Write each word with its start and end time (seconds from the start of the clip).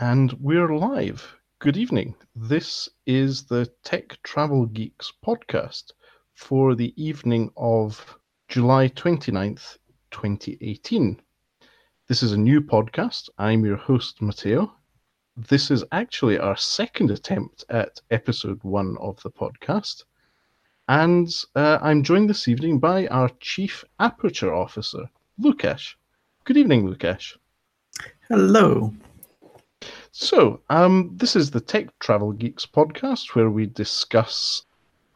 And 0.00 0.32
we're 0.40 0.74
live. 0.74 1.36
Good 1.58 1.76
evening. 1.76 2.14
This 2.34 2.88
is 3.04 3.42
the 3.42 3.66
Tech 3.84 4.16
Travel 4.22 4.64
Geeks 4.64 5.12
podcast 5.22 5.92
for 6.32 6.74
the 6.74 6.94
evening 6.96 7.50
of 7.58 8.18
July 8.48 8.88
29th, 8.88 9.76
2018. 10.10 11.20
This 12.08 12.22
is 12.22 12.32
a 12.32 12.38
new 12.38 12.62
podcast. 12.62 13.28
I'm 13.36 13.62
your 13.62 13.76
host, 13.76 14.22
Matteo. 14.22 14.72
This 15.36 15.70
is 15.70 15.84
actually 15.92 16.38
our 16.38 16.56
second 16.56 17.10
attempt 17.10 17.66
at 17.68 18.00
episode 18.10 18.64
one 18.64 18.96
of 19.02 19.22
the 19.22 19.30
podcast. 19.30 20.04
And 20.88 21.28
uh, 21.54 21.76
I'm 21.82 22.02
joined 22.02 22.30
this 22.30 22.48
evening 22.48 22.78
by 22.78 23.06
our 23.08 23.28
Chief 23.40 23.84
Aperture 23.98 24.54
Officer, 24.54 25.10
Lukasz. 25.38 25.94
Good 26.44 26.56
evening, 26.56 26.88
Lukasz. 26.88 27.36
Hello. 28.30 28.94
So, 30.12 30.60
um, 30.70 31.12
this 31.14 31.36
is 31.36 31.52
the 31.52 31.60
Tech 31.60 31.96
Travel 32.00 32.32
Geeks 32.32 32.66
podcast 32.66 33.36
where 33.36 33.48
we 33.48 33.66
discuss 33.66 34.64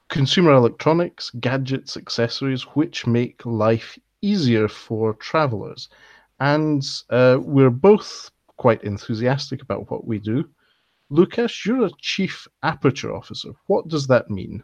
consumer 0.09 0.53
electronics, 0.53 1.31
gadgets, 1.41 1.97
accessories 1.97 2.63
which 2.63 3.05
make 3.05 3.45
life 3.45 3.99
easier 4.23 4.69
for 4.69 5.15
travelers. 5.15 5.89
And 6.39 6.85
uh, 7.11 7.39
we're 7.41 7.71
both 7.71 8.31
quite 8.57 8.85
enthusiastic 8.85 9.63
about 9.63 9.91
what 9.91 10.07
we 10.07 10.21
do. 10.21 10.49
Lucas, 11.11 11.67
you're 11.67 11.87
a 11.87 11.91
chief 12.01 12.47
aperture 12.63 13.13
officer. 13.13 13.51
What 13.67 13.89
does 13.89 14.07
that 14.07 14.31
mean? 14.31 14.63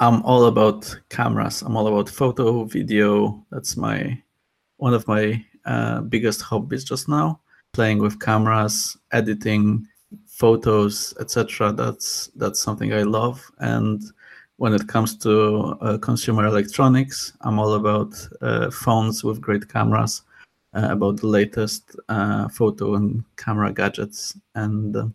I'm 0.00 0.22
all 0.22 0.46
about 0.46 0.98
cameras. 1.10 1.60
I'm 1.60 1.76
all 1.76 1.86
about 1.86 2.08
photo, 2.08 2.64
video. 2.64 3.44
That's 3.50 3.76
my 3.76 4.22
one 4.78 4.94
of 4.94 5.06
my 5.06 5.44
uh, 5.66 6.00
biggest 6.00 6.40
hobbies 6.40 6.84
just 6.84 7.10
now 7.10 7.40
playing 7.72 7.98
with 7.98 8.20
cameras, 8.20 8.96
editing 9.12 9.86
photos, 10.26 11.14
etc. 11.20 11.72
That's 11.72 12.28
that's 12.36 12.60
something 12.60 12.92
I 12.92 13.02
love. 13.02 13.50
And 13.58 14.02
when 14.56 14.74
it 14.74 14.88
comes 14.88 15.16
to 15.18 15.76
uh, 15.80 15.98
consumer 15.98 16.44
electronics, 16.46 17.32
I'm 17.42 17.58
all 17.58 17.74
about 17.74 18.14
uh, 18.40 18.70
phones 18.70 19.22
with 19.22 19.40
great 19.40 19.68
cameras, 19.68 20.22
uh, 20.74 20.88
about 20.90 21.20
the 21.20 21.26
latest 21.26 21.96
uh, 22.08 22.48
photo 22.48 22.94
and 22.94 23.24
camera 23.36 23.72
gadgets 23.72 24.36
and 24.54 24.96
uh, 24.96 25.06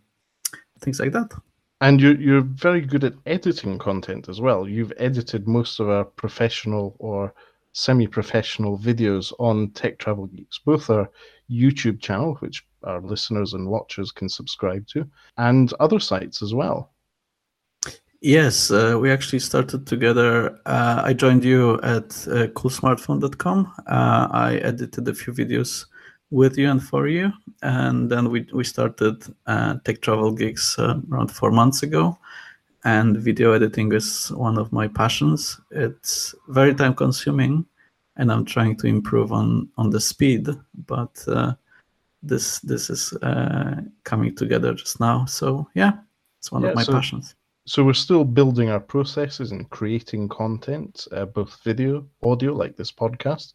things 0.80 1.00
like 1.00 1.12
that. 1.12 1.32
And 1.80 2.00
you're 2.00 2.20
you're 2.20 2.40
very 2.40 2.80
good 2.80 3.04
at 3.04 3.14
editing 3.26 3.78
content 3.78 4.28
as 4.28 4.40
well. 4.40 4.68
You've 4.68 4.92
edited 4.96 5.46
most 5.46 5.80
of 5.80 5.88
our 5.88 6.04
professional 6.04 6.96
or 6.98 7.34
semi-professional 7.72 8.78
videos 8.78 9.32
on 9.38 9.70
Tech 9.72 9.98
Travel 9.98 10.26
Geeks, 10.26 10.60
both 10.64 10.88
our 10.88 11.10
YouTube 11.50 12.00
channel, 12.00 12.34
which 12.36 12.66
our 12.82 13.00
listeners 13.00 13.54
and 13.54 13.68
watchers 13.68 14.12
can 14.12 14.28
subscribe 14.28 14.86
to, 14.88 15.08
and 15.36 15.72
other 15.80 15.98
sites 15.98 16.42
as 16.42 16.54
well. 16.54 16.90
Yes, 18.20 18.70
uh, 18.70 18.96
we 18.98 19.10
actually 19.10 19.40
started 19.40 19.86
together. 19.86 20.58
Uh, 20.64 21.02
I 21.04 21.12
joined 21.12 21.44
you 21.44 21.74
at 21.82 22.06
uh, 22.26 22.48
coolsmartphone.com. 22.56 23.72
Uh, 23.86 24.28
I 24.30 24.56
edited 24.62 25.06
a 25.08 25.14
few 25.14 25.32
videos 25.34 25.84
with 26.30 26.56
you 26.56 26.70
and 26.70 26.82
for 26.82 27.06
you, 27.06 27.30
and 27.62 28.10
then 28.10 28.30
we 28.30 28.46
we 28.54 28.64
started 28.64 29.22
uh, 29.46 29.74
Tech 29.84 30.00
Travel 30.00 30.32
Geeks 30.32 30.78
uh, 30.78 31.00
around 31.12 31.32
four 31.32 31.50
months 31.50 31.82
ago. 31.82 32.18
And 32.84 33.16
video 33.16 33.52
editing 33.52 33.92
is 33.92 34.32
one 34.32 34.58
of 34.58 34.72
my 34.72 34.88
passions. 34.88 35.60
It's 35.70 36.34
very 36.48 36.74
time 36.74 36.94
consuming, 36.94 37.66
and 38.16 38.30
I'm 38.30 38.44
trying 38.44 38.76
to 38.76 38.86
improve 38.86 39.32
on 39.32 39.68
on 39.76 39.90
the 39.90 40.00
speed. 40.00 40.48
But 40.86 41.22
uh, 41.26 41.54
this 42.22 42.60
this 42.60 42.90
is 42.90 43.12
uh, 43.22 43.82
coming 44.04 44.34
together 44.34 44.74
just 44.74 45.00
now. 45.00 45.24
So 45.26 45.68
yeah, 45.74 45.92
it's 46.38 46.52
one 46.52 46.62
yeah, 46.62 46.70
of 46.70 46.74
my 46.74 46.82
so, 46.82 46.92
passions. 46.92 47.34
So 47.66 47.82
we're 47.82 47.94
still 47.94 48.24
building 48.24 48.68
our 48.68 48.80
processes 48.80 49.52
and 49.52 49.68
creating 49.70 50.28
content, 50.28 51.06
uh, 51.12 51.24
both 51.24 51.62
video, 51.64 52.06
audio, 52.22 52.52
like 52.52 52.76
this 52.76 52.92
podcast, 52.92 53.54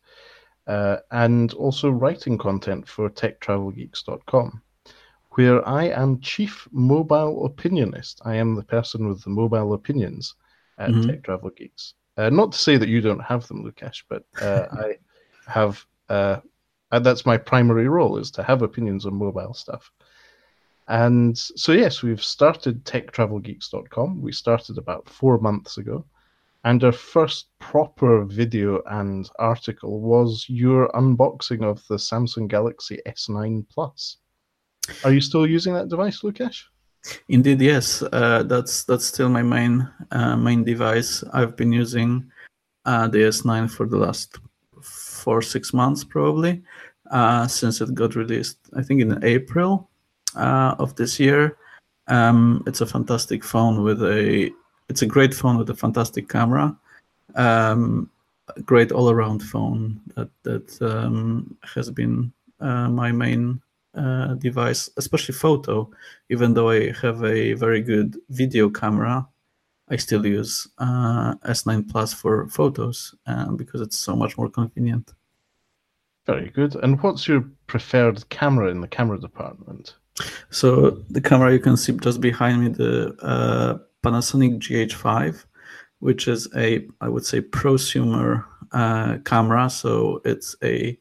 uh, 0.66 0.97
and 1.12 1.53
also 1.53 1.91
writing 1.91 2.38
content 2.38 2.88
for 2.88 3.08
TechTravelGeeks.com, 3.12 4.64
where 5.31 5.68
I 5.68 5.90
am 5.90 6.22
chief 6.22 6.68
mobile 6.72 7.47
opinionist. 7.47 8.22
I 8.26 8.36
am 8.36 8.56
the 8.56 8.64
person 8.64 9.08
with 9.08 9.24
the 9.24 9.30
mobile 9.30 9.74
opinions 9.74 10.34
at 10.80 10.90
mm-hmm. 10.90 11.08
Tech 11.08 11.24
Travel 11.24 11.52
Geeks. 11.52 11.94
Uh, 12.19 12.30
not 12.30 12.52
to 12.52 12.57
say 12.57 12.75
that 12.75 12.90
you 12.90 13.00
don't 13.00 13.22
have 13.22 13.47
them, 13.47 13.63
Lukasz, 13.63 14.03
but 14.09 14.25
uh, 14.41 14.66
I 14.72 14.97
have. 15.47 15.85
Uh, 16.09 16.40
that's 16.91 17.25
my 17.25 17.38
primary 17.38 17.88
role 17.88 18.18
is 18.18 18.30
to 18.31 18.44
have 18.44 18.62
opinions 18.62 19.06
on 19.06 19.13
mobile 19.13 19.53
stuff. 19.53 19.90
And 20.90 21.38
so 21.38 21.72
yes, 21.72 22.02
we've 22.02 22.22
started 22.22 22.84
techtravelgeeks.com. 22.84 24.22
We 24.22 24.34
started 24.34 24.78
about 24.78 25.08
four 25.08 25.38
months 25.38 25.78
ago, 25.78 26.03
and 26.66 26.84
our 26.84 26.91
first 26.91 27.47
proper 27.59 28.25
video 28.25 28.81
and 28.88 29.29
article 29.40 30.02
was 30.02 30.46
your 30.50 30.90
unboxing 30.90 31.63
of 31.63 31.88
the 31.88 31.96
Samsung 31.96 32.50
Galaxy 32.50 33.00
S9 33.08 33.66
Plus. 33.69 34.18
Are 35.06 35.13
you 35.13 35.22
still 35.22 35.47
using 35.47 35.74
that 35.74 35.88
device, 35.88 36.22
Lukasz? 36.22 36.63
Indeed, 37.28 37.62
yes. 37.62 38.02
Uh, 38.02 38.44
that's 38.44 38.84
that's 38.84 39.06
still 39.06 39.30
my 39.30 39.44
main 39.44 39.90
uh, 40.12 40.36
main 40.36 40.64
device. 40.64 41.24
I've 41.34 41.56
been 41.56 41.72
using 41.72 42.30
uh, 42.86 43.08
the 43.08 43.20
S9 43.20 43.72
for 43.72 43.86
the 43.86 43.98
last 43.98 44.38
four 44.82 45.42
six 45.42 45.74
months 45.74 46.04
probably 46.04 46.62
uh, 47.12 47.48
since 47.48 47.82
it 47.82 47.94
got 47.94 48.16
released. 48.16 48.58
I 48.76 48.84
think 48.84 49.02
in 49.02 49.24
April 49.24 49.90
uh, 50.36 50.76
of 50.80 50.96
this 50.96 51.20
year. 51.20 51.58
Um, 52.08 52.64
it's 52.66 52.82
a 52.82 52.88
fantastic 52.88 53.44
phone 53.44 53.84
with 53.84 54.02
a 54.02 54.52
it's 54.90 55.04
a 55.04 55.06
great 55.06 55.34
phone 55.34 55.58
with 55.58 55.70
a 55.70 55.76
fantastic 55.76 56.28
camera. 56.28 56.76
Um, 57.36 58.09
great 58.66 58.92
all 58.92 59.12
around 59.12 59.44
phone 59.44 60.02
that 60.16 60.30
that 60.44 60.82
um, 60.82 61.56
has 61.76 61.92
been 61.92 62.34
uh, 62.59 62.90
my 62.90 63.12
main 63.12 63.62
uh, 63.96 64.36
device, 64.36 64.90
especially 64.98 65.34
photo. 65.34 65.90
Even 66.30 66.54
though 66.54 66.70
I 66.70 66.92
have 67.02 67.24
a 67.24 67.54
very 67.54 67.82
good 67.82 68.18
video 68.30 68.70
camera, 68.70 69.28
I 69.90 69.96
still 69.96 70.26
use 70.26 70.68
uh, 70.78 71.36
S9 71.46 71.90
Plus 71.90 72.14
for 72.14 72.48
photos 72.48 73.16
uh, 73.26 73.52
because 73.52 73.82
it's 73.82 73.98
so 73.98 74.16
much 74.16 74.38
more 74.38 74.50
convenient. 74.50 75.14
Very 76.26 76.50
good. 76.50 76.76
And 76.76 77.02
what's 77.02 77.28
your 77.28 77.44
preferred 77.66 78.30
camera 78.30 78.70
in 78.70 78.82
the 78.82 78.88
camera 78.88 79.20
department? 79.20 79.96
So 80.52 80.92
the 81.10 81.22
camera 81.22 81.52
you 81.54 81.60
can 81.60 81.78
see 81.78 81.94
just 81.94 82.22
behind 82.22 82.62
me, 82.62 82.68
the 82.70 83.16
uh, 83.22 83.78
Panasonic 84.04 84.60
GH5, 84.60 85.46
which 86.00 86.28
is 86.28 86.48
a 86.56 86.88
I 87.02 87.10
would 87.10 87.26
say 87.26 87.42
prosumer 87.42 88.46
uh, 88.72 89.18
camera. 89.26 89.70
So 89.70 90.22
it's 90.26 90.56
a 90.64 90.98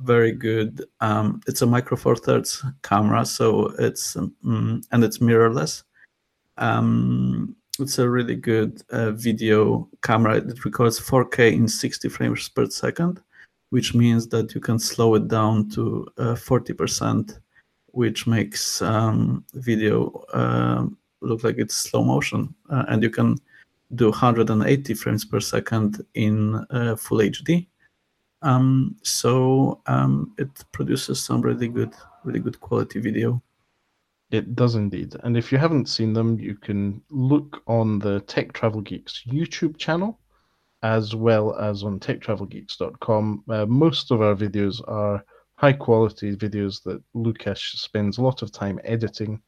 very 0.00 0.32
good. 0.32 0.84
Um, 1.00 1.40
it's 1.46 1.62
a 1.62 1.66
micro 1.66 1.96
four 1.96 2.16
thirds 2.16 2.64
camera, 2.82 3.24
so 3.24 3.74
it's 3.78 4.16
um, 4.16 4.82
and 4.92 5.04
it's 5.04 5.18
mirrorless. 5.18 5.82
Um, 6.56 7.56
it's 7.78 7.98
a 7.98 8.08
really 8.08 8.34
good 8.34 8.82
uh, 8.90 9.12
video 9.12 9.88
camera. 10.02 10.36
It 10.38 10.64
records 10.64 10.98
4K 10.98 11.52
in 11.52 11.68
60 11.68 12.08
frames 12.08 12.48
per 12.48 12.66
second, 12.66 13.22
which 13.70 13.94
means 13.94 14.26
that 14.28 14.54
you 14.54 14.60
can 14.60 14.78
slow 14.80 15.14
it 15.14 15.28
down 15.28 15.70
to 15.70 16.06
uh, 16.18 16.34
40%, 16.34 17.38
which 17.92 18.26
makes 18.26 18.82
um, 18.82 19.44
video 19.54 20.08
uh, 20.32 20.86
look 21.20 21.44
like 21.44 21.58
it's 21.58 21.76
slow 21.76 22.02
motion, 22.02 22.52
uh, 22.68 22.84
and 22.88 23.02
you 23.02 23.10
can 23.10 23.36
do 23.94 24.10
180 24.10 24.94
frames 24.94 25.24
per 25.24 25.40
second 25.40 26.04
in 26.14 26.56
uh, 26.70 26.96
full 26.96 27.18
HD 27.18 27.68
um, 28.42 28.96
so 29.02 29.80
um, 29.86 30.34
it 30.38 30.48
produces 30.72 31.20
some 31.20 31.40
really 31.40 31.68
good, 31.68 31.94
really 32.24 32.40
good 32.40 32.60
quality 32.60 33.00
video. 33.00 33.42
It 34.30 34.54
does 34.54 34.74
indeed. 34.74 35.16
And 35.22 35.36
if 35.36 35.50
you 35.50 35.58
haven't 35.58 35.88
seen 35.88 36.12
them, 36.12 36.38
you 36.38 36.54
can 36.54 37.02
look 37.10 37.62
on 37.66 37.98
the 37.98 38.20
Tech 38.20 38.52
Travel 38.52 38.82
Geeks 38.82 39.24
YouTube 39.26 39.78
channel 39.78 40.18
as 40.82 41.14
well 41.14 41.56
as 41.56 41.82
on 41.82 41.98
techtravelgeeks.com. 41.98 43.44
Uh, 43.48 43.66
most 43.66 44.10
of 44.10 44.22
our 44.22 44.34
videos 44.34 44.80
are 44.86 45.24
high 45.56 45.72
quality 45.72 46.36
videos 46.36 46.82
that 46.84 47.02
Lukasz 47.16 47.76
spends 47.78 48.18
a 48.18 48.22
lot 48.22 48.42
of 48.42 48.52
time 48.52 48.78
editing, 48.84 49.40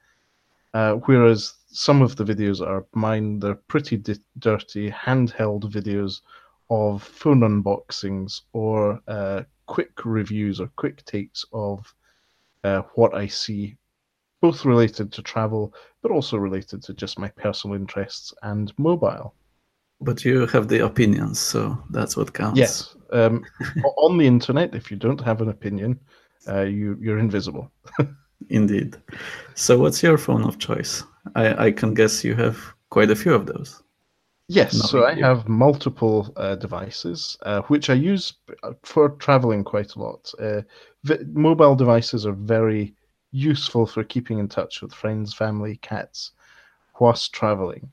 uh, 0.75 0.95
whereas 0.95 1.55
some 1.69 2.03
of 2.03 2.17
the 2.17 2.25
videos 2.25 2.67
are 2.67 2.85
mine. 2.95 3.39
They're 3.39 3.55
pretty 3.55 3.97
di- 3.97 4.19
dirty 4.39 4.91
handheld 4.91 5.71
videos 5.71 6.23
of 6.71 7.03
phone 7.03 7.41
unboxings 7.41 8.43
or 8.53 9.01
uh, 9.09 9.43
quick 9.67 10.05
reviews 10.05 10.61
or 10.61 10.69
quick 10.77 11.05
takes 11.05 11.45
of 11.53 11.95
uh, 12.65 12.83
what 12.95 13.15
I 13.15 13.27
see, 13.27 13.77
both 14.41 14.65
related 14.65 15.13
to 15.13 15.23
travel, 15.23 15.75
but 16.03 16.11
also 16.11 16.37
related 16.37 16.83
to 16.85 16.95
just 16.95 17.19
my 17.19 17.29
personal 17.29 17.77
interests 17.77 18.33
and 18.43 18.73
mobile. 18.79 19.35
But 20.01 20.25
you 20.25 20.47
have 20.47 20.69
the 20.69 20.85
opinions, 20.85 21.39
so 21.39 21.77
that's 21.91 22.17
what 22.17 22.33
counts. 22.33 22.59
Yes. 22.59 22.97
Um, 23.13 23.45
on 23.99 24.17
the 24.17 24.27
internet, 24.27 24.75
if 24.75 24.91
you 24.91 24.97
don't 24.97 25.21
have 25.21 25.43
an 25.43 25.51
opinion, 25.51 25.99
uh, 26.49 26.63
you 26.63 26.97
you're 27.01 27.19
invisible. 27.19 27.71
Indeed. 28.49 28.97
So, 29.55 29.79
what's 29.79 30.03
your 30.03 30.17
phone 30.17 30.45
of 30.45 30.59
choice? 30.59 31.05
I, 31.35 31.67
I 31.67 31.73
can 31.73 31.93
guess 31.93 32.25
you 32.25 32.35
have 32.37 32.57
quite 32.89 33.11
a 33.11 33.17
few 33.17 33.35
of 33.35 33.45
those. 33.45 33.83
Yes, 34.53 34.91
so 34.91 35.07
I 35.07 35.15
have 35.15 35.49
multiple 35.49 36.33
uh, 36.37 36.57
devices, 36.57 37.39
uh, 37.43 37.61
which 37.69 37.89
I 37.89 37.95
use 37.95 38.33
for 38.83 39.11
traveling 39.11 39.63
quite 39.63 39.95
a 39.95 40.01
lot. 40.01 40.35
Uh, 40.41 40.63
mobile 41.29 41.77
devices 41.77 42.27
are 42.27 42.33
very 42.33 42.97
useful 43.31 43.87
for 43.87 44.03
keeping 44.03 44.41
in 44.41 44.49
touch 44.49 44.83
with 44.83 44.93
friends, 44.93 45.33
family, 45.33 45.77
cats, 45.83 46.33
whilst 46.99 47.33
traveling. 47.33 47.93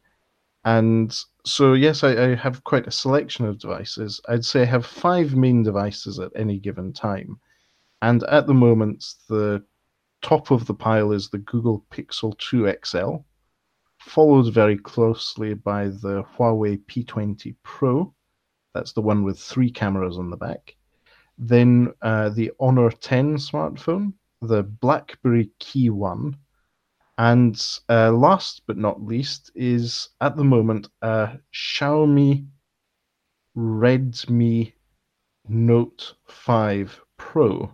And 0.66 1.16
so, 1.46 1.74
yes, 1.74 2.04
I, 2.04 2.32
I, 2.32 2.36
have 2.36 2.64
quite 2.64 2.88
a 2.88 2.92
selection 2.92 3.46
of 3.46 3.60
devices. 3.60 4.20
I'd 4.28 4.44
say 4.44 4.64
I 4.64 4.66
have 4.66 4.84
five 4.84 5.36
main 5.36 5.62
devices 5.62 6.18
at 6.18 6.32
any 6.36 6.58
given 6.58 6.92
time. 6.92 7.40
And 8.02 8.24
at 8.24 8.48
the 8.48 8.56
moment, 8.56 9.06
the 9.30 9.64
top 10.24 10.50
of 10.50 10.66
the 10.66 10.74
pile 10.74 11.12
is 11.12 11.30
the 11.30 11.38
Google 11.38 11.86
Pixel 11.92 12.36
2 12.40 12.74
XL, 12.84 13.18
followed 14.08 14.54
very 14.54 14.78
closely 14.78 15.54
by 15.54 15.86
the 15.86 16.24
Huawei 16.36 16.80
P20 16.86 17.56
Pro. 17.64 18.14
That's 18.74 18.94
the 18.94 19.02
one 19.02 19.24
with 19.24 19.40
three 19.40 19.70
cameras 19.70 20.18
on 20.18 20.30
the 20.30 20.38
back. 20.38 20.76
Then 21.38 21.94
uh, 22.02 22.30
the 22.30 22.52
Honor 22.60 22.90
10 22.90 23.36
smartphone, 23.38 24.14
the 24.42 24.64
BlackBerry 24.64 25.52
Key 25.60 25.90
1, 25.90 26.36
and 27.18 27.68
uh, 27.90 28.12
last 28.12 28.62
but 28.66 28.78
not 28.78 29.04
least 29.04 29.52
is 29.56 30.10
at 30.22 30.36
the 30.36 30.44
moment 30.44 30.88
a 31.02 31.38
Xiaomi 31.54 32.48
Redmi 33.56 34.74
Note 35.48 36.14
5 36.28 37.02
Pro, 37.18 37.74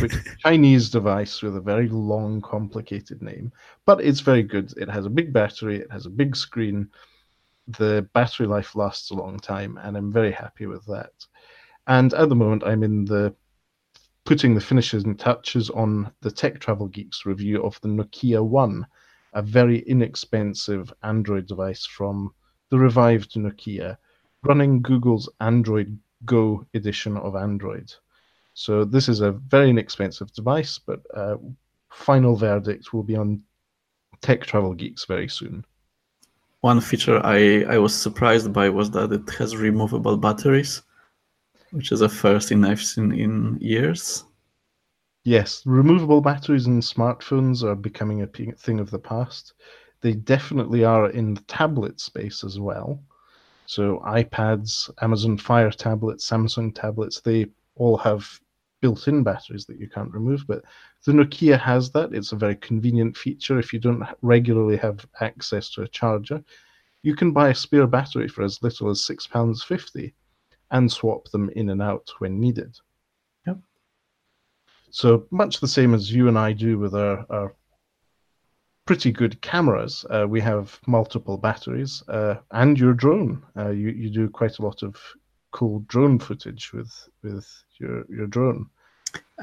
which 0.00 0.14
is 0.14 0.26
a 0.26 0.36
Chinese 0.38 0.88
device 0.90 1.42
with 1.42 1.56
a 1.56 1.60
very 1.60 1.88
long, 1.88 2.40
complicated 2.40 3.22
name, 3.22 3.52
but 3.84 4.00
it's 4.00 4.20
very 4.20 4.42
good. 4.42 4.72
It 4.76 4.88
has 4.88 5.06
a 5.06 5.10
big 5.10 5.32
battery, 5.32 5.80
it 5.80 5.90
has 5.90 6.06
a 6.06 6.10
big 6.10 6.36
screen. 6.36 6.88
The 7.78 8.08
battery 8.12 8.46
life 8.46 8.74
lasts 8.74 9.10
a 9.10 9.14
long 9.14 9.38
time, 9.38 9.78
and 9.82 9.96
I'm 9.96 10.12
very 10.12 10.32
happy 10.32 10.66
with 10.66 10.84
that. 10.86 11.12
And 11.86 12.12
at 12.14 12.28
the 12.28 12.34
moment, 12.34 12.64
I'm 12.64 12.82
in 12.82 13.04
the 13.04 13.34
putting 14.24 14.54
the 14.54 14.60
finishes 14.60 15.04
and 15.04 15.18
touches 15.18 15.68
on 15.70 16.10
the 16.22 16.30
Tech 16.30 16.58
Travel 16.58 16.88
Geeks 16.88 17.26
review 17.26 17.62
of 17.62 17.78
the 17.82 17.88
Nokia 17.88 18.42
One, 18.42 18.86
a 19.34 19.42
very 19.42 19.80
inexpensive 19.80 20.92
Android 21.02 21.46
device 21.46 21.84
from 21.84 22.32
the 22.70 22.78
revived 22.78 23.34
Nokia, 23.34 23.98
running 24.42 24.80
Google's 24.80 25.28
Android 25.40 25.98
Go 26.24 26.64
edition 26.72 27.18
of 27.18 27.36
Android. 27.36 27.92
So 28.54 28.84
this 28.84 29.08
is 29.08 29.20
a 29.20 29.32
very 29.32 29.70
inexpensive 29.70 30.32
device, 30.32 30.78
but 30.78 31.00
uh, 31.14 31.36
final 31.90 32.36
verdict 32.36 32.92
will 32.92 33.02
be 33.02 33.16
on 33.16 33.42
Tech 34.20 34.44
Travel 34.44 34.74
Geeks 34.74 35.04
very 35.04 35.28
soon. 35.28 35.64
One 36.60 36.80
feature 36.80 37.20
I, 37.24 37.64
I 37.68 37.78
was 37.78 37.94
surprised 37.94 38.52
by 38.52 38.70
was 38.70 38.90
that 38.92 39.12
it 39.12 39.28
has 39.38 39.56
removable 39.56 40.16
batteries 40.16 40.82
which 41.74 41.90
is 41.90 42.02
a 42.02 42.08
first 42.08 42.52
in 42.52 42.64
I've 42.64 42.82
seen 42.82 43.12
in 43.12 43.58
years. 43.60 44.24
Yes, 45.24 45.62
removable 45.66 46.20
batteries 46.20 46.66
in 46.66 46.80
smartphones 46.80 47.64
are 47.64 47.74
becoming 47.74 48.22
a 48.22 48.26
thing 48.26 48.78
of 48.78 48.90
the 48.90 48.98
past. 48.98 49.54
They 50.00 50.12
definitely 50.12 50.84
are 50.84 51.10
in 51.10 51.34
the 51.34 51.40
tablet 51.42 51.98
space 51.98 52.44
as 52.44 52.60
well. 52.60 53.02
So 53.66 54.00
iPads, 54.06 54.88
Amazon 55.02 55.36
Fire 55.36 55.70
tablets, 55.70 56.28
Samsung 56.30 56.74
tablets, 56.74 57.20
they 57.20 57.46
all 57.74 57.96
have 57.96 58.28
built-in 58.84 59.22
batteries 59.22 59.64
that 59.66 59.80
you 59.80 59.88
can't 59.88 60.12
remove. 60.12 60.44
But 60.46 60.62
the 61.06 61.12
Nokia 61.12 61.58
has 61.58 61.90
that. 61.92 62.12
It's 62.12 62.32
a 62.32 62.42
very 62.44 62.56
convenient 62.56 63.16
feature. 63.16 63.58
If 63.58 63.72
you 63.72 63.78
don't 63.78 64.04
regularly 64.20 64.76
have 64.76 65.06
access 65.28 65.70
to 65.70 65.82
a 65.82 65.88
charger, 65.88 66.44
you 67.02 67.14
can 67.16 67.32
buy 67.32 67.48
a 67.48 67.54
spare 67.54 67.86
battery 67.86 68.28
for 68.28 68.44
as 68.44 68.62
little 68.62 68.90
as 68.90 69.00
six 69.02 69.26
pounds 69.26 69.64
fifty 69.64 70.12
and 70.70 70.92
swap 70.92 71.30
them 71.30 71.48
in 71.56 71.70
and 71.70 71.80
out 71.80 72.06
when 72.18 72.38
needed. 72.38 72.72
Yep. 73.46 73.58
So 74.90 75.26
much 75.30 75.60
the 75.60 75.74
same 75.78 75.94
as 75.94 76.12
you 76.12 76.28
and 76.28 76.38
I 76.38 76.52
do 76.52 76.78
with 76.78 76.94
our, 76.94 77.24
our 77.30 77.54
pretty 78.84 79.12
good 79.12 79.40
cameras. 79.40 80.04
Uh, 80.10 80.26
we 80.28 80.42
have 80.42 80.78
multiple 80.86 81.38
batteries, 81.38 82.02
uh, 82.08 82.34
and 82.50 82.78
your 82.78 82.92
drone. 82.92 83.42
Uh, 83.56 83.70
you 83.70 83.88
you 84.02 84.10
do 84.10 84.28
quite 84.28 84.58
a 84.58 84.62
lot 84.62 84.82
of 84.82 84.96
cool 85.54 85.76
drone 85.86 86.18
footage 86.18 86.72
with 86.72 86.92
with 87.22 87.46
your 87.78 88.04
your 88.08 88.26
drone. 88.26 88.66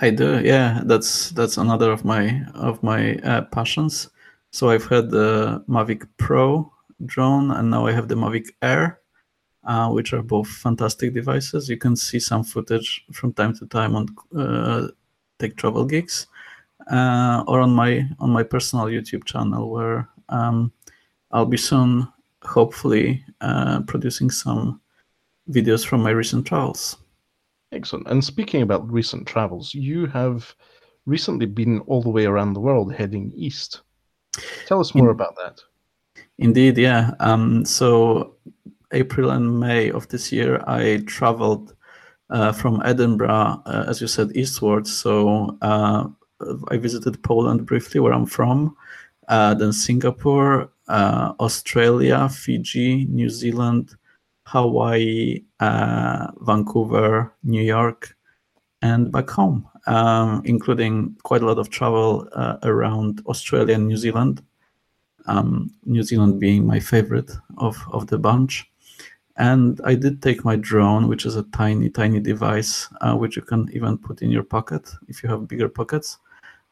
I 0.01 0.09
do, 0.09 0.41
yeah. 0.43 0.81
That's 0.85 1.31
that's 1.31 1.57
another 1.57 1.91
of 1.91 2.03
my 2.03 2.43
of 2.53 2.83
my 2.83 3.15
uh, 3.23 3.41
passions. 3.51 4.09
So 4.51 4.69
I've 4.69 4.85
had 4.85 5.09
the 5.09 5.63
Mavic 5.67 6.07
Pro 6.17 6.71
drone, 7.05 7.51
and 7.51 7.69
now 7.71 7.87
I 7.87 7.93
have 7.93 8.07
the 8.07 8.15
Mavic 8.15 8.49
Air 8.61 9.01
uh, 9.63 9.89
which 9.89 10.13
are 10.13 10.21
both 10.21 10.47
fantastic 10.47 11.13
devices. 11.13 11.69
You 11.69 11.77
can 11.77 11.95
see 11.95 12.19
some 12.19 12.43
footage 12.43 13.05
from 13.11 13.33
time 13.33 13.53
to 13.55 13.65
time 13.67 13.95
on 13.95 14.07
uh, 14.37 14.87
Tech 15.39 15.55
Travel 15.55 15.85
Geeks 15.85 16.27
uh, 16.91 17.43
or 17.47 17.61
on 17.61 17.71
my 17.71 18.07
on 18.19 18.31
my 18.31 18.43
personal 18.43 18.85
YouTube 18.85 19.25
channel, 19.25 19.69
where 19.69 20.09
um, 20.29 20.71
I'll 21.31 21.45
be 21.45 21.57
soon, 21.57 22.07
hopefully, 22.43 23.23
uh, 23.41 23.81
producing 23.81 24.29
some 24.29 24.81
videos 25.49 25.85
from 25.85 26.01
my 26.01 26.11
recent 26.11 26.45
travels. 26.45 26.97
Excellent. 27.71 28.07
And 28.07 28.23
speaking 28.23 28.61
about 28.61 28.91
recent 28.91 29.27
travels, 29.27 29.73
you 29.73 30.05
have 30.07 30.55
recently 31.05 31.45
been 31.45 31.79
all 31.81 32.01
the 32.01 32.09
way 32.09 32.25
around 32.25 32.53
the 32.53 32.59
world 32.59 32.93
heading 32.93 33.31
east. 33.35 33.81
Tell 34.67 34.79
us 34.79 34.93
more 34.93 35.09
In, 35.09 35.15
about 35.15 35.35
that. 35.37 35.61
Indeed, 36.37 36.77
yeah. 36.77 37.11
Um, 37.19 37.65
so 37.65 38.35
April 38.91 39.31
and 39.31 39.59
May 39.59 39.89
of 39.91 40.07
this 40.09 40.31
year, 40.31 40.63
I 40.67 41.03
traveled 41.07 41.75
uh, 42.29 42.51
from 42.51 42.81
Edinburgh, 42.85 43.61
uh, 43.65 43.85
as 43.87 44.01
you 44.01 44.07
said, 44.07 44.35
eastwards. 44.35 44.95
So 44.95 45.57
uh, 45.61 46.07
I 46.69 46.77
visited 46.77 47.21
Poland 47.23 47.65
briefly, 47.65 47.99
where 47.99 48.13
I'm 48.13 48.25
from, 48.25 48.75
uh, 49.27 49.53
then 49.53 49.73
Singapore, 49.73 50.71
uh, 50.87 51.33
Australia, 51.39 52.27
Fiji, 52.29 53.05
New 53.05 53.29
Zealand, 53.29 53.95
Hawaii, 54.51 55.43
uh, 55.61 56.27
Vancouver, 56.41 57.33
New 57.43 57.61
York, 57.61 58.17
and 58.81 59.09
back 59.09 59.29
home, 59.29 59.65
um, 59.87 60.41
including 60.43 61.15
quite 61.23 61.41
a 61.41 61.45
lot 61.45 61.57
of 61.57 61.69
travel 61.69 62.27
around 62.63 63.21
Australia 63.27 63.75
and 63.75 63.87
New 63.87 63.95
Zealand. 63.95 64.43
Um, 65.25 65.71
New 65.85 66.03
Zealand 66.03 66.39
being 66.39 66.65
my 66.65 66.79
favorite 66.79 67.31
of, 67.59 67.77
of 67.91 68.07
the 68.07 68.17
bunch. 68.17 68.69
And 69.37 69.79
I 69.85 69.95
did 69.95 70.21
take 70.21 70.43
my 70.43 70.57
drone, 70.57 71.07
which 71.07 71.25
is 71.25 71.37
a 71.37 71.43
tiny, 71.53 71.89
tiny 71.89 72.19
device, 72.19 72.89
uh, 72.99 73.15
which 73.15 73.37
you 73.37 73.43
can 73.43 73.69
even 73.71 73.97
put 73.97 74.21
in 74.21 74.31
your 74.31 74.43
pocket 74.43 74.91
if 75.07 75.23
you 75.23 75.29
have 75.29 75.47
bigger 75.47 75.69
pockets. 75.69 76.17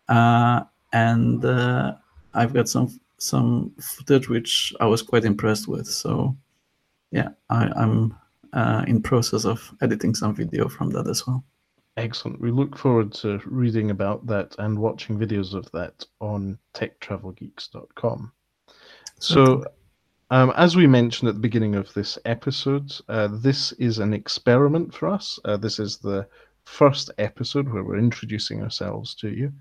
Uh, 0.09 0.63
and 0.91 1.45
uh, 1.45 1.95
I've 2.33 2.53
got 2.53 2.67
some 2.67 3.00
some 3.17 3.71
footage 3.79 4.29
which 4.29 4.74
I 4.79 4.86
was 4.86 5.01
quite 5.01 5.25
impressed 5.25 5.67
with. 5.67 5.88
So, 5.88 6.36
yeah, 7.11 7.29
I, 7.49 7.71
am 7.81 8.15
uh, 8.53 8.83
in 8.87 9.01
process 9.01 9.45
of 9.45 9.73
editing 9.81 10.13
some 10.15 10.35
video 10.35 10.67
from 10.67 10.89
that 10.91 11.07
as 11.07 11.25
well. 11.25 11.43
Excellent. 11.97 12.39
We 12.39 12.51
look 12.51 12.77
forward 12.77 13.11
to 13.15 13.41
reading 13.45 13.91
about 13.91 14.25
that 14.27 14.55
and 14.59 14.79
watching 14.79 15.17
videos 15.17 15.53
of 15.53 15.69
that 15.71 16.05
on 16.21 16.57
techtravelgeeks.com. 16.73 18.31
So, 19.19 19.65
um, 20.31 20.53
as 20.55 20.75
we 20.75 20.87
mentioned 20.87 21.27
at 21.27 21.35
the 21.35 21.41
beginning 21.41 21.75
of 21.75 21.93
this 21.93 22.17
episode, 22.25 22.93
uh, 23.09 23.27
this 23.31 23.73
is 23.73 23.99
an 23.99 24.13
experiment 24.13 24.93
for 24.93 25.09
us. 25.09 25.39
Uh, 25.43 25.57
this 25.57 25.79
is 25.79 25.97
the 25.97 26.27
first 26.63 27.11
episode 27.17 27.67
where 27.67 27.83
we're 27.83 27.97
introducing 27.97 28.61
ourselves 28.61 29.15
to 29.15 29.29
you. 29.29 29.51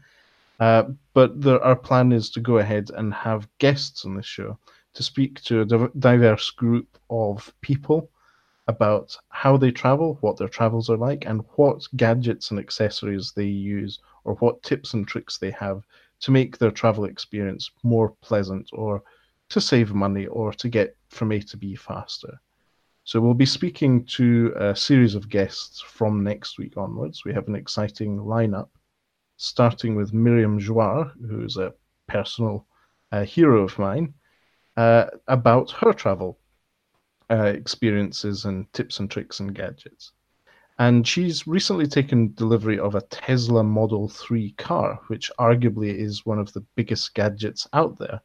Uh, 0.60 0.84
but 1.14 1.40
the, 1.40 1.60
our 1.62 1.76
plan 1.76 2.12
is 2.12 2.30
to 2.30 2.40
go 2.40 2.58
ahead 2.58 2.90
and 2.96 3.14
have 3.14 3.48
guests 3.58 4.04
on 4.04 4.14
this 4.14 4.26
show 4.26 4.58
to 4.98 5.04
speak 5.04 5.40
to 5.40 5.60
a 5.60 5.88
diverse 6.00 6.50
group 6.50 6.98
of 7.08 7.54
people 7.60 8.10
about 8.66 9.16
how 9.28 9.56
they 9.56 9.70
travel, 9.70 10.18
what 10.22 10.36
their 10.36 10.48
travels 10.48 10.90
are 10.90 10.96
like, 10.96 11.24
and 11.24 11.44
what 11.54 11.86
gadgets 11.94 12.50
and 12.50 12.58
accessories 12.58 13.30
they 13.30 13.44
use, 13.44 14.00
or 14.24 14.34
what 14.40 14.60
tips 14.64 14.94
and 14.94 15.06
tricks 15.06 15.38
they 15.38 15.52
have 15.52 15.84
to 16.18 16.32
make 16.32 16.58
their 16.58 16.72
travel 16.72 17.04
experience 17.04 17.70
more 17.84 18.12
pleasant 18.22 18.68
or 18.72 19.00
to 19.48 19.60
save 19.60 19.94
money 19.94 20.26
or 20.26 20.52
to 20.52 20.68
get 20.68 20.96
from 21.10 21.30
A 21.30 21.38
to 21.42 21.56
B 21.56 21.76
faster. 21.76 22.40
So 23.04 23.20
we'll 23.20 23.34
be 23.34 23.46
speaking 23.46 24.04
to 24.16 24.52
a 24.56 24.74
series 24.74 25.14
of 25.14 25.28
guests 25.28 25.80
from 25.80 26.24
next 26.24 26.58
week 26.58 26.76
onwards. 26.76 27.24
We 27.24 27.32
have 27.34 27.46
an 27.46 27.54
exciting 27.54 28.18
lineup, 28.18 28.70
starting 29.36 29.94
with 29.94 30.12
Miriam 30.12 30.58
Jouar, 30.58 31.12
who's 31.24 31.56
a 31.56 31.72
personal 32.08 32.66
uh, 33.12 33.24
hero 33.24 33.62
of 33.62 33.78
mine, 33.78 34.12
uh, 34.78 35.10
about 35.26 35.72
her 35.72 35.92
travel 35.92 36.38
uh, 37.30 37.52
experiences 37.62 38.44
and 38.44 38.72
tips 38.72 39.00
and 39.00 39.10
tricks 39.10 39.40
and 39.40 39.52
gadgets. 39.52 40.12
And 40.78 41.06
she's 41.06 41.48
recently 41.48 41.88
taken 41.88 42.32
delivery 42.34 42.78
of 42.78 42.94
a 42.94 43.00
Tesla 43.00 43.64
Model 43.64 44.08
3 44.08 44.52
car, 44.52 45.00
which 45.08 45.32
arguably 45.40 45.92
is 45.92 46.24
one 46.24 46.38
of 46.38 46.52
the 46.52 46.64
biggest 46.76 47.12
gadgets 47.14 47.66
out 47.72 47.98
there. 47.98 48.20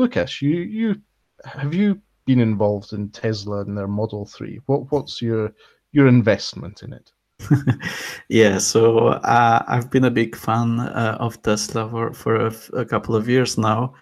Lukasz, 0.00 0.42
you, 0.42 0.56
you 0.56 1.00
have 1.44 1.72
you 1.72 2.00
been 2.26 2.40
involved 2.40 2.92
in 2.92 3.10
Tesla 3.10 3.60
and 3.60 3.78
their 3.78 3.86
Model 3.86 4.26
3? 4.26 4.60
What 4.66 4.90
what's 4.90 5.22
your 5.22 5.52
your 5.92 6.08
investment 6.08 6.82
in 6.82 6.92
it? 6.92 7.12
yeah, 8.28 8.58
so 8.58 9.08
uh, 9.08 9.62
I've 9.68 9.90
been 9.90 10.04
a 10.04 10.10
big 10.10 10.34
fan 10.34 10.80
uh, 10.80 11.16
of 11.20 11.40
Tesla 11.42 11.88
for, 11.88 12.12
for 12.12 12.46
a, 12.74 12.84
couple 12.84 13.14
of 13.14 13.28
years 13.28 13.58
now. 13.58 13.94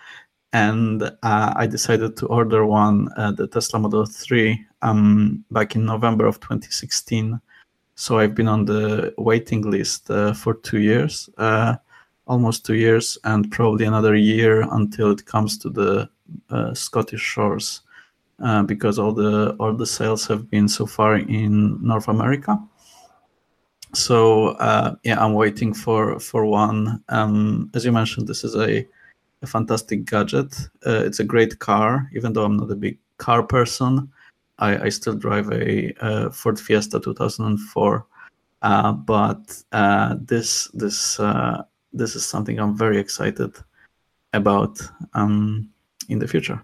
And 0.52 1.02
uh, 1.02 1.52
I 1.56 1.66
decided 1.66 2.16
to 2.16 2.26
order 2.26 2.66
one, 2.66 3.08
uh, 3.16 3.32
the 3.32 3.46
Tesla 3.46 3.78
Model 3.78 4.04
3, 4.04 4.66
um, 4.82 5.44
back 5.50 5.76
in 5.76 5.84
November 5.84 6.26
of 6.26 6.40
2016. 6.40 7.40
So 7.94 8.18
I've 8.18 8.34
been 8.34 8.48
on 8.48 8.64
the 8.64 9.14
waiting 9.18 9.62
list 9.62 10.10
uh, 10.10 10.32
for 10.32 10.54
two 10.54 10.80
years, 10.80 11.30
uh, 11.38 11.76
almost 12.26 12.66
two 12.66 12.74
years, 12.74 13.18
and 13.24 13.50
probably 13.50 13.84
another 13.84 14.16
year 14.16 14.66
until 14.72 15.10
it 15.10 15.26
comes 15.26 15.58
to 15.58 15.70
the 15.70 16.08
Scottish 16.74 17.20
shores. 17.20 17.82
because 18.66 18.98
all 18.98 19.12
the 19.12 19.54
all 19.60 19.74
the 19.74 19.86
sales 19.86 20.26
have 20.26 20.48
been 20.48 20.68
so 20.68 20.86
far 20.86 21.16
in 21.16 21.78
North 21.82 22.08
America, 22.08 22.58
so 23.92 24.48
uh, 24.58 24.94
yeah, 25.02 25.22
I'm 25.22 25.34
waiting 25.34 25.74
for 25.74 26.18
for 26.20 26.46
one. 26.46 27.02
Um, 27.08 27.70
as 27.74 27.84
you 27.84 27.92
mentioned, 27.92 28.28
this 28.28 28.44
is 28.44 28.54
a, 28.54 28.86
a 29.42 29.46
fantastic 29.46 30.04
gadget. 30.04 30.54
Uh, 30.86 31.02
it's 31.04 31.20
a 31.20 31.24
great 31.24 31.58
car, 31.58 32.10
even 32.14 32.32
though 32.32 32.44
I'm 32.44 32.56
not 32.56 32.70
a 32.70 32.76
big 32.76 32.98
car 33.18 33.42
person. 33.42 34.10
I, 34.58 34.84
I 34.84 34.88
still 34.90 35.14
drive 35.14 35.50
a, 35.50 35.94
a, 36.00 36.30
Ford 36.30 36.60
Fiesta 36.60 37.00
2004, 37.00 38.06
uh, 38.62 38.92
but 38.92 39.62
uh, 39.72 40.16
this 40.20 40.68
this 40.74 41.18
uh, 41.18 41.62
this 41.92 42.14
is 42.14 42.26
something 42.26 42.58
I'm 42.58 42.76
very 42.76 42.98
excited 42.98 43.56
about 44.34 44.78
um, 45.14 45.70
in 46.08 46.18
the 46.18 46.28
future. 46.28 46.62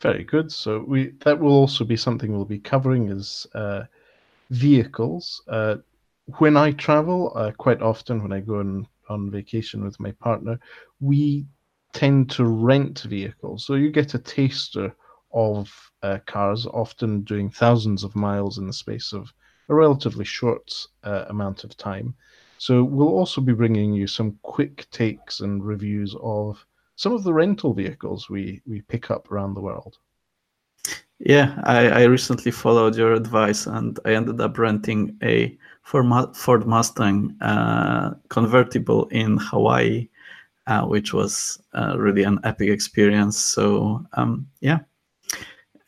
Very 0.00 0.24
good. 0.24 0.50
So 0.50 0.84
we 0.86 1.12
that 1.20 1.38
will 1.38 1.52
also 1.52 1.84
be 1.84 1.96
something 1.96 2.32
we'll 2.32 2.46
be 2.46 2.58
covering 2.58 3.10
is 3.10 3.46
uh, 3.54 3.82
vehicles 4.50 5.42
when 6.38 6.56
I 6.56 6.72
travel, 6.72 7.32
uh, 7.34 7.52
quite 7.56 7.82
often 7.82 8.22
when 8.22 8.32
I 8.32 8.40
go 8.40 8.60
on, 8.60 8.86
on 9.08 9.30
vacation 9.30 9.84
with 9.84 9.98
my 10.00 10.12
partner, 10.12 10.58
we 11.00 11.46
tend 11.94 12.28
to 12.32 12.44
rent 12.44 13.02
vehicles. 13.02 13.64
So 13.64 13.74
you 13.74 13.90
get 13.90 14.12
a 14.14 14.18
taster 14.18 14.94
of 15.32 15.90
uh, 16.02 16.18
cars, 16.26 16.66
often 16.66 17.22
doing 17.22 17.48
thousands 17.48 18.04
of 18.04 18.14
miles 18.14 18.58
in 18.58 18.66
the 18.66 18.72
space 18.72 19.12
of 19.14 19.32
a 19.70 19.74
relatively 19.74 20.24
short 20.24 20.70
uh, 21.04 21.24
amount 21.28 21.64
of 21.64 21.76
time. 21.76 22.14
So 22.58 22.84
we'll 22.84 23.08
also 23.08 23.40
be 23.40 23.54
bringing 23.54 23.92
you 23.92 24.06
some 24.06 24.38
quick 24.42 24.88
takes 24.90 25.40
and 25.40 25.64
reviews 25.64 26.14
of 26.22 26.64
some 26.96 27.12
of 27.12 27.24
the 27.24 27.32
rental 27.32 27.72
vehicles 27.72 28.28
we, 28.28 28.60
we 28.66 28.82
pick 28.82 29.10
up 29.10 29.30
around 29.30 29.54
the 29.54 29.60
world. 29.60 29.98
Yeah, 31.18 31.60
I, 31.64 31.88
I 31.88 32.02
recently 32.04 32.50
followed 32.50 32.96
your 32.96 33.12
advice 33.12 33.66
and 33.66 33.98
I 34.04 34.14
ended 34.14 34.40
up 34.40 34.58
renting 34.58 35.16
a 35.22 35.56
Ford 35.82 36.66
Mustang 36.66 37.36
uh, 37.40 38.14
convertible 38.28 39.06
in 39.08 39.38
Hawaii, 39.38 40.08
uh, 40.66 40.82
which 40.82 41.12
was 41.12 41.60
uh, 41.74 41.94
really 41.98 42.22
an 42.22 42.38
epic 42.44 42.70
experience. 42.70 43.36
So 43.36 44.04
um, 44.14 44.46
yeah, 44.60 44.80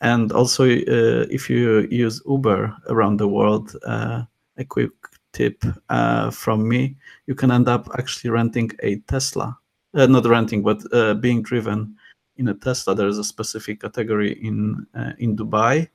and 0.01 0.31
also 0.31 0.65
uh, 0.65 1.25
if 1.31 1.49
you 1.49 1.87
use 1.89 2.21
Uber 2.27 2.75
around 2.89 3.17
the 3.17 3.27
world, 3.27 3.75
uh, 3.85 4.23
a 4.57 4.63
quick 4.65 4.91
tip 5.33 5.63
uh, 5.89 6.29
from 6.31 6.67
me: 6.67 6.95
you 7.25 7.35
can 7.35 7.51
end 7.51 7.67
up 7.67 7.89
actually 7.97 8.29
renting 8.29 8.71
a 8.83 8.97
Tesla, 9.07 9.57
not 9.93 10.25
renting, 10.25 10.63
but 10.63 10.83
being 11.21 11.41
driven 11.41 11.95
in 12.35 12.49
a 12.49 12.53
Tesla. 12.53 12.93
There 12.93 13.07
is 13.07 13.17
a 13.17 13.23
specific 13.23 13.81
category 13.81 14.33
in 14.33 14.85
in 15.17 15.35
Dubai. 15.35 15.89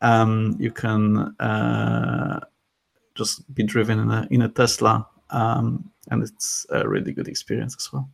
Um, 0.00 0.56
you 0.58 0.70
can 0.72 1.34
just 3.14 3.52
be 3.54 3.62
driven 3.62 3.98
in 3.98 4.10
a 4.10 4.26
in 4.30 4.42
a 4.42 4.48
Tesla, 4.48 5.06
um, 5.32 5.90
and 6.10 6.22
it's 6.22 6.66
a 6.70 6.88
really 6.88 7.12
good 7.12 7.28
experience 7.28 7.76
as 7.78 7.92
well. 7.92 8.08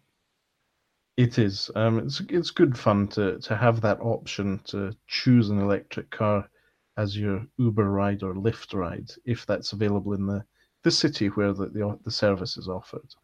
It 1.16 1.38
is. 1.38 1.70
Um, 1.74 1.98
it's 1.98 2.20
it's 2.28 2.50
good 2.50 2.78
fun 2.78 3.08
to 3.08 3.38
to 3.40 3.56
have 3.56 3.80
that 3.80 4.00
option 4.00 4.60
to 4.66 4.94
choose 5.08 5.50
an 5.50 5.58
electric 5.58 6.10
car 6.10 6.48
as 6.96 7.18
your 7.18 7.44
Uber 7.58 7.90
ride 7.90 8.22
or 8.22 8.34
Lyft 8.34 8.72
ride 8.74 9.10
if 9.24 9.44
that's 9.44 9.72
available 9.72 10.14
in 10.14 10.26
the 10.26 10.44
the 10.84 10.90
city 10.90 11.26
where 11.28 11.52
the 11.52 11.66
the, 11.66 11.98
the 12.04 12.10
service 12.10 12.56
is 12.56 12.68
offered. 12.68 13.14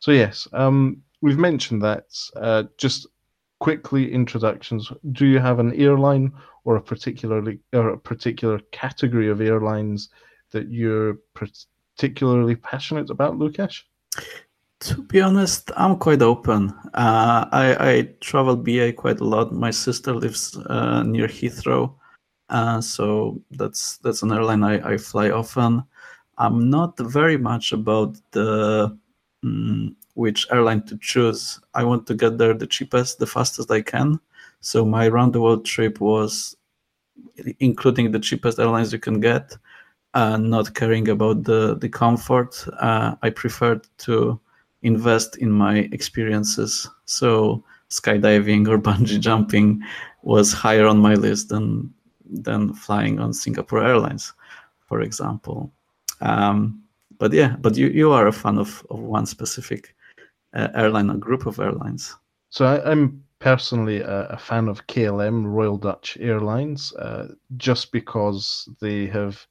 So 0.00 0.10
yes, 0.10 0.48
um, 0.52 1.02
we've 1.22 1.38
mentioned 1.38 1.82
that. 1.82 2.06
Uh, 2.34 2.64
just 2.76 3.06
quickly 3.60 4.12
introductions. 4.12 4.90
Do 5.12 5.26
you 5.26 5.38
have 5.38 5.60
an 5.60 5.74
airline 5.74 6.32
or 6.64 6.76
a 6.76 6.82
particularly 6.82 7.60
or 7.72 7.90
a 7.90 7.98
particular 7.98 8.58
category 8.72 9.28
of 9.28 9.40
airlines 9.40 10.10
that 10.50 10.70
you're 10.70 11.18
particularly 11.96 12.56
passionate 12.56 13.10
about, 13.10 13.38
Lukasz? 13.38 13.82
To 14.80 15.02
be 15.02 15.20
honest, 15.22 15.70
I'm 15.76 15.96
quite 15.96 16.20
open. 16.20 16.70
Uh, 16.92 17.46
I, 17.50 17.76
I 17.90 18.08
travel 18.20 18.56
BA 18.56 18.92
quite 18.92 19.20
a 19.20 19.24
lot. 19.24 19.52
My 19.52 19.70
sister 19.70 20.12
lives 20.12 20.56
uh, 20.66 21.02
near 21.02 21.26
Heathrow, 21.26 21.94
uh, 22.50 22.80
so 22.82 23.40
that's 23.52 23.96
that's 23.98 24.22
an 24.22 24.32
airline 24.32 24.62
I, 24.62 24.92
I 24.92 24.96
fly 24.98 25.30
often. 25.30 25.82
I'm 26.36 26.68
not 26.68 26.98
very 26.98 27.38
much 27.38 27.72
about 27.72 28.16
the 28.32 28.96
um, 29.42 29.96
which 30.14 30.46
airline 30.52 30.82
to 30.82 30.98
choose. 30.98 31.58
I 31.72 31.82
want 31.84 32.06
to 32.08 32.14
get 32.14 32.36
there 32.36 32.52
the 32.52 32.66
cheapest, 32.66 33.18
the 33.18 33.26
fastest 33.26 33.70
I 33.70 33.80
can. 33.80 34.20
So 34.60 34.84
my 34.84 35.08
round 35.08 35.32
the 35.32 35.40
world 35.40 35.64
trip 35.64 36.00
was 36.00 36.56
including 37.60 38.12
the 38.12 38.20
cheapest 38.20 38.58
airlines 38.58 38.92
you 38.92 38.98
can 38.98 39.20
get 39.20 39.56
uh, 40.16 40.38
not 40.38 40.74
caring 40.74 41.08
about 41.08 41.44
the 41.44 41.76
the 41.76 41.90
comfort. 41.90 42.66
Uh, 42.80 43.14
I 43.22 43.28
preferred 43.30 43.86
to 43.98 44.40
invest 44.82 45.36
in 45.36 45.50
my 45.50 45.88
experiences. 45.92 46.88
So 47.04 47.62
skydiving 47.90 48.66
or 48.66 48.78
bungee 48.86 49.20
jumping 49.20 49.82
was 50.22 50.54
higher 50.54 50.86
on 50.86 50.98
my 50.98 51.14
list 51.14 51.50
than 51.50 51.92
than 52.24 52.72
flying 52.72 53.20
on 53.20 53.34
Singapore 53.34 53.84
Airlines, 53.84 54.32
for 54.88 55.02
example. 55.02 55.70
Um, 56.22 56.82
but 57.18 57.32
yeah, 57.34 57.56
but 57.60 57.76
you 57.76 57.88
you 57.88 58.10
are 58.12 58.26
a 58.26 58.32
fan 58.32 58.58
of 58.58 58.82
of 58.88 59.00
one 59.00 59.26
specific 59.26 59.94
uh, 60.54 60.68
airline, 60.74 61.10
a 61.10 61.18
group 61.18 61.46
of 61.46 61.60
airlines. 61.60 62.16
So 62.48 62.64
I, 62.64 62.90
am 62.90 63.22
personally 63.38 64.00
a, 64.00 64.28
a, 64.28 64.38
fan 64.38 64.68
of 64.68 64.86
KLM, 64.86 65.44
Royal 65.44 65.76
Dutch 65.76 66.16
Airlines, 66.20 66.94
uh, 66.94 67.34
just 67.56 67.92
because 67.92 68.68
they 68.80 69.06
have 69.08 69.46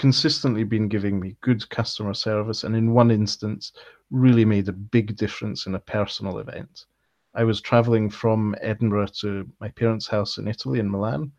consistently 0.00 0.64
been 0.64 0.88
giving 0.88 1.20
me 1.20 1.36
good 1.42 1.68
customer 1.68 2.14
service, 2.14 2.64
and 2.64 2.74
in 2.74 2.94
one 2.94 3.10
instance, 3.10 3.72
really 4.10 4.46
made 4.46 4.66
a 4.66 4.72
big 4.72 5.14
difference 5.14 5.66
in 5.66 5.74
a 5.74 5.78
personal 5.78 6.38
event. 6.38 6.86
I 7.34 7.44
was 7.44 7.60
traveling 7.60 8.08
from 8.08 8.56
Edinburgh 8.62 9.08
to 9.20 9.46
my 9.60 9.68
parents' 9.68 10.08
house 10.08 10.38
in 10.38 10.48
Italy, 10.48 10.78
in 10.78 10.90
Milan, 10.90 11.30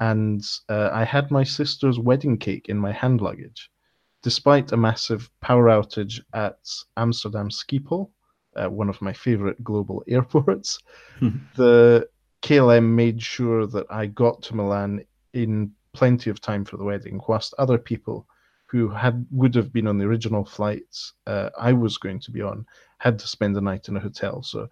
and 0.00 0.44
uh, 0.68 0.90
I 0.92 1.04
had 1.04 1.30
my 1.30 1.44
sister's 1.44 2.00
wedding 2.00 2.36
cake 2.36 2.68
in 2.68 2.76
my 2.76 2.90
hand 2.90 3.20
luggage. 3.20 3.70
Despite 4.22 4.72
a 4.72 4.76
massive 4.76 5.30
power 5.40 5.66
outage 5.66 6.20
at 6.34 6.58
Amsterdam 6.96 7.48
Schiphol, 7.48 8.10
uh, 8.56 8.68
one 8.68 8.88
of 8.88 9.00
my 9.00 9.12
favorite 9.12 9.62
global 9.62 10.02
airports, 10.08 10.80
the 11.54 12.08
KLM 12.42 12.86
made 12.90 13.22
sure 13.22 13.68
that 13.68 13.86
I 13.88 14.06
got 14.06 14.42
to 14.42 14.56
Milan 14.56 15.04
in 15.32 15.70
plenty 15.92 16.30
of 16.30 16.40
time 16.40 16.64
for 16.64 16.76
the 16.76 16.84
wedding, 16.84 17.20
whilst 17.28 17.54
other 17.58 17.78
people 17.78 18.26
who 18.66 18.88
had 18.88 19.26
would 19.30 19.54
have 19.54 19.72
been 19.72 19.88
on 19.88 19.98
the 19.98 20.04
original 20.04 20.44
flights 20.44 21.14
uh, 21.26 21.50
I 21.58 21.72
was 21.72 21.98
going 21.98 22.20
to 22.20 22.30
be 22.30 22.40
on 22.40 22.64
had 22.98 23.18
to 23.18 23.26
spend 23.26 23.56
the 23.56 23.60
night 23.60 23.88
in 23.88 23.96
a 23.96 24.00
hotel. 24.00 24.42
So 24.42 24.68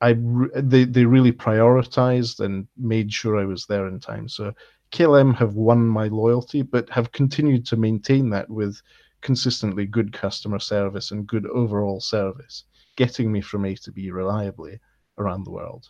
I 0.00 0.16
they 0.54 0.84
they 0.84 1.04
really 1.04 1.32
prioritized 1.32 2.40
and 2.40 2.68
made 2.76 3.12
sure 3.12 3.36
I 3.36 3.44
was 3.44 3.66
there 3.66 3.88
in 3.88 3.98
time. 3.98 4.28
So 4.28 4.52
KLM 4.92 5.34
have 5.36 5.54
won 5.54 5.86
my 5.86 6.08
loyalty, 6.08 6.62
but 6.62 6.90
have 6.90 7.12
continued 7.12 7.66
to 7.66 7.76
maintain 7.76 8.30
that 8.30 8.48
with 8.48 8.80
consistently 9.22 9.86
good 9.86 10.12
customer 10.12 10.58
service 10.58 11.12
and 11.12 11.26
good 11.26 11.46
overall 11.46 12.00
service, 12.00 12.64
getting 12.96 13.32
me 13.32 13.40
from 13.40 13.64
A 13.64 13.74
to 13.76 13.92
B 13.92 14.10
reliably 14.10 14.80
around 15.18 15.44
the 15.44 15.50
world. 15.50 15.88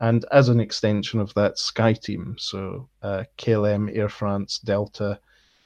And 0.00 0.24
as 0.32 0.48
an 0.48 0.60
extension 0.60 1.20
of 1.20 1.32
that, 1.34 1.56
SkyTeam, 1.56 2.40
so 2.40 2.88
uh, 3.02 3.24
KLM, 3.36 3.94
Air 3.94 4.08
France, 4.08 4.58
Delta, 4.58 5.20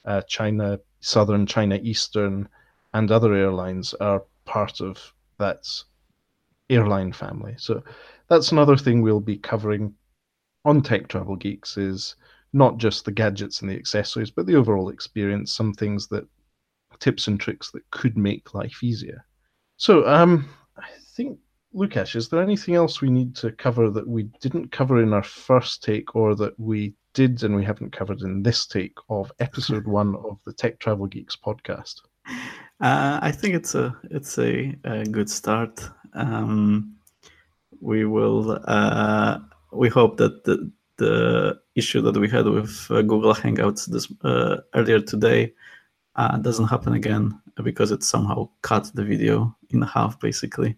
uh, 0.04 0.22
China, 0.22 0.80
Southern, 1.00 1.46
China 1.46 1.78
Eastern, 1.82 2.48
and 2.92 3.10
other 3.10 3.32
airlines 3.34 3.94
are 3.94 4.24
part 4.44 4.80
of 4.80 5.12
that 5.38 5.66
airline 6.68 7.12
family. 7.12 7.54
So 7.58 7.82
that's 8.28 8.52
another 8.52 8.76
thing 8.76 9.02
we'll 9.02 9.20
be 9.20 9.38
covering 9.38 9.94
on 10.64 10.82
Tech 10.82 11.08
Travel 11.08 11.36
Geeks 11.36 11.76
is 11.76 12.16
not 12.52 12.78
just 12.78 13.04
the 13.04 13.12
gadgets 13.12 13.60
and 13.60 13.70
the 13.70 13.76
accessories, 13.76 14.30
but 14.30 14.46
the 14.46 14.56
overall 14.56 14.88
experience, 14.88 15.52
some 15.52 15.74
things 15.74 16.08
that 16.08 16.26
tips 17.00 17.26
and 17.26 17.38
tricks 17.38 17.70
that 17.72 17.88
could 17.90 18.16
make 18.16 18.54
life 18.54 18.82
easier. 18.82 19.24
So, 19.76 20.06
um, 20.08 20.48
I 20.76 20.88
think, 21.16 21.38
Lukasz, 21.74 22.14
is 22.14 22.28
there 22.28 22.40
anything 22.40 22.76
else 22.76 23.00
we 23.00 23.10
need 23.10 23.34
to 23.36 23.50
cover 23.50 23.90
that 23.90 24.06
we 24.06 24.24
didn't 24.40 24.70
cover 24.70 25.02
in 25.02 25.12
our 25.12 25.24
first 25.24 25.82
take 25.82 26.14
or 26.14 26.36
that 26.36 26.58
we 26.58 26.94
did 27.14 27.42
and 27.42 27.56
we 27.56 27.64
haven't 27.64 27.92
covered 27.92 28.20
in 28.22 28.42
this 28.42 28.66
take 28.66 28.96
of 29.08 29.32
episode 29.40 29.86
one 30.00 30.14
of 30.16 30.38
the 30.44 30.52
Tech 30.52 30.78
Travel 30.78 31.06
Geeks 31.06 31.36
podcast? 31.36 32.02
Uh, 32.80 33.18
I 33.20 33.32
think 33.32 33.54
it's 33.54 33.74
a 33.74 33.96
it's 34.10 34.38
a, 34.38 34.76
a 34.84 35.04
good 35.04 35.28
start. 35.28 35.80
Um, 36.12 36.94
we 37.80 38.04
will 38.04 38.60
uh, 38.66 39.38
we 39.72 39.88
hope 39.88 40.16
that 40.18 40.44
the 40.44 40.70
the 40.96 41.58
issue 41.74 42.00
that 42.02 42.16
we 42.16 42.28
had 42.28 42.46
with 42.46 42.86
uh, 42.90 43.02
Google 43.02 43.34
Hangouts 43.34 43.86
this 43.86 44.12
uh, 44.22 44.58
earlier 44.74 45.00
today 45.00 45.52
uh, 46.14 46.36
doesn't 46.38 46.68
happen 46.68 46.92
again 46.92 47.40
because 47.62 47.90
it 47.90 48.02
somehow 48.02 48.48
cut 48.62 48.90
the 48.94 49.04
video 49.04 49.56
in 49.70 49.82
half, 49.82 50.18
basically. 50.20 50.76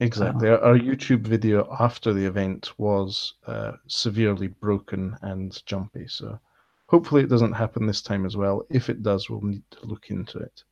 Exactly. 0.00 0.48
Uh, 0.48 0.58
Our 0.58 0.78
YouTube 0.78 1.22
video 1.26 1.68
after 1.80 2.12
the 2.12 2.24
event 2.24 2.72
was 2.78 3.34
uh, 3.46 3.72
severely 3.88 4.46
broken 4.46 5.16
and 5.22 5.60
jumpy. 5.66 6.06
So 6.06 6.38
hopefully 6.86 7.22
it 7.22 7.28
doesn't 7.28 7.52
happen 7.52 7.86
this 7.86 8.02
time 8.02 8.24
as 8.24 8.36
well. 8.36 8.64
If 8.70 8.88
it 8.88 9.02
does, 9.02 9.28
we'll 9.28 9.40
need 9.42 9.64
to 9.72 9.86
look 9.86 10.10
into 10.10 10.38
it. 10.38 10.62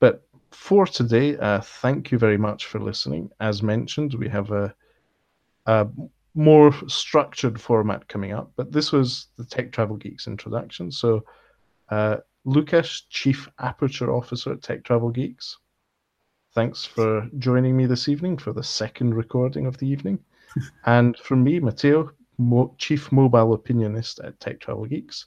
But 0.00 0.26
for 0.50 0.86
today, 0.86 1.36
uh, 1.38 1.60
thank 1.60 2.12
you 2.12 2.18
very 2.18 2.36
much 2.36 2.66
for 2.66 2.78
listening. 2.78 3.30
As 3.40 3.62
mentioned, 3.62 4.14
we 4.14 4.28
have 4.28 4.50
a, 4.50 4.74
a 5.66 5.88
more 6.34 6.74
structured 6.88 7.58
format 7.58 8.06
coming 8.08 8.32
up, 8.32 8.52
but 8.56 8.72
this 8.72 8.92
was 8.92 9.28
the 9.38 9.44
Tech 9.44 9.72
Travel 9.72 9.96
Geeks 9.96 10.26
introduction. 10.26 10.90
So, 10.90 11.24
uh, 11.88 12.18
Lukasz, 12.44 13.02
Chief 13.08 13.48
Aperture 13.60 14.12
Officer 14.12 14.52
at 14.52 14.62
Tech 14.62 14.82
Travel 14.82 15.10
Geeks, 15.10 15.58
thanks 16.54 16.84
for 16.84 17.28
joining 17.38 17.76
me 17.76 17.86
this 17.86 18.08
evening 18.08 18.36
for 18.36 18.52
the 18.52 18.62
second 18.62 19.14
recording 19.14 19.66
of 19.66 19.76
the 19.78 19.86
evening. 19.88 20.18
and 20.86 21.16
from 21.18 21.42
me, 21.42 21.60
Matteo, 21.60 22.10
Mo- 22.38 22.74
Chief 22.78 23.10
Mobile 23.10 23.56
Opinionist 23.56 24.24
at 24.24 24.38
Tech 24.40 24.60
Travel 24.60 24.86
Geeks, 24.86 25.26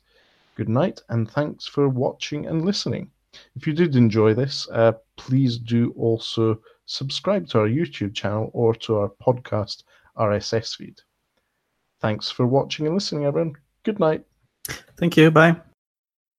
good 0.55 0.69
night 0.69 1.01
and 1.09 1.29
thanks 1.29 1.67
for 1.67 1.89
watching 1.89 2.47
and 2.47 2.63
listening. 2.63 3.09
If 3.55 3.67
you 3.67 3.73
did 3.73 3.95
enjoy 3.95 4.33
this, 4.33 4.67
uh, 4.71 4.93
please 5.17 5.57
do 5.57 5.93
also 5.97 6.59
subscribe 6.85 7.47
to 7.49 7.59
our 7.59 7.67
YouTube 7.67 8.13
channel 8.13 8.49
or 8.53 8.73
to 8.75 8.97
our 8.97 9.09
podcast 9.09 9.83
RSS 10.17 10.75
feed. 10.75 11.01
Thanks 12.01 12.29
for 12.29 12.45
watching 12.45 12.85
and 12.85 12.95
listening, 12.95 13.25
everyone. 13.25 13.55
Good 13.83 13.99
night. 13.99 14.23
Thank 14.97 15.17
you. 15.17 15.31
Bye. 15.31 15.57